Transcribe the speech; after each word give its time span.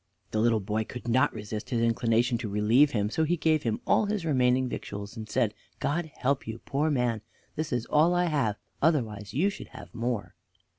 The 0.31 0.39
little 0.39 0.59
boy 0.61 0.83
could 0.83 1.07
not 1.07 1.31
resist 1.31 1.69
his 1.69 1.83
inclination 1.83 2.39
to 2.39 2.49
relieve 2.49 2.89
him, 2.89 3.11
so 3.11 3.23
he 3.23 3.37
gave 3.37 3.61
him 3.61 3.79
all 3.85 4.07
his 4.07 4.25
remaining 4.25 4.67
victuals, 4.67 5.15
and 5.15 5.29
said: 5.29 5.53
"God 5.79 6.09
help 6.17 6.47
you, 6.47 6.57
poor 6.65 6.89
man! 6.89 7.21
This 7.55 7.71
is 7.71 7.85
all 7.85 8.15
I 8.15 8.25
have, 8.25 8.57
otherwise 8.81 9.35
you 9.35 9.51
should 9.51 9.67
have 9.67 9.93
more." 9.93 10.33